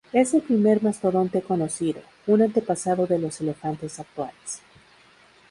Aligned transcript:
Es 0.11 0.33
el 0.33 0.41
primer 0.41 0.81
mastodonte 0.81 1.43
conocido, 1.43 2.01
un 2.25 2.41
antepasado 2.41 3.05
de 3.05 3.19
los 3.19 3.39
elefantes 3.39 3.99
actuales. 3.99 4.63